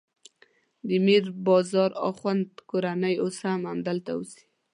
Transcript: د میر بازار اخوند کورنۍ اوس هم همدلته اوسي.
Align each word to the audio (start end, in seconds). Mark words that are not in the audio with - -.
د 0.87 0.89
میر 1.05 1.25
بازار 1.47 1.89
اخوند 2.09 2.47
کورنۍ 2.69 3.15
اوس 3.23 3.37
هم 3.47 3.61
همدلته 3.71 4.11
اوسي. 4.15 4.43